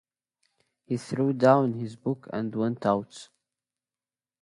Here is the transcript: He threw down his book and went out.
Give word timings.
He 0.87 0.97
threw 0.97 1.33
down 1.33 1.73
his 1.73 1.95
book 1.95 2.27
and 2.33 2.55
went 2.55 2.87
out. 2.87 3.29